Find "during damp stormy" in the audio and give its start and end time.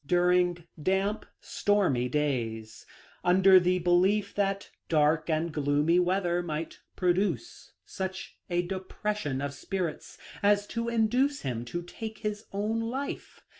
0.07-2.09